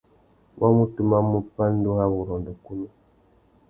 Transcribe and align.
Wa 0.59 0.69
mú 0.75 0.83
tumamú 0.95 1.37
pandúrâwurrôndô 1.55 2.53
kunú. 2.65 2.87